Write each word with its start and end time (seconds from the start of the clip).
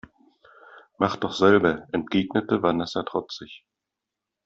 Mach 0.97 1.15
doch 1.15 1.31
selber, 1.31 1.87
entgegnete 1.91 2.63
Vanessa 2.63 3.03
trotzig. 3.03 3.63